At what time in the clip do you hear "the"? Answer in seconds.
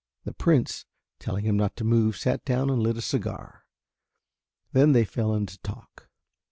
0.23-0.33